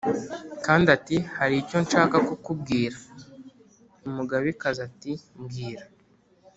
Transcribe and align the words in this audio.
Kandi 0.65 0.87
ati 0.97 1.17
“Hari 1.37 1.55
icyo 1.61 1.77
nshaka 1.85 2.17
kukubwira.” 2.27 2.97
Umugabekazi 4.07 4.79
ati 4.89 5.11
“Mbwira.” 5.41 5.83